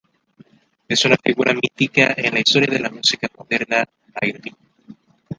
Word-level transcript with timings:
Es 0.87 1.05
una 1.05 1.15
figura 1.15 1.53
mítica 1.53 2.15
en 2.17 2.33
la 2.33 2.39
historia 2.39 2.73
de 2.73 2.79
la 2.79 2.89
música 2.89 3.27
moderna 3.37 3.85
magrebí. 4.15 4.51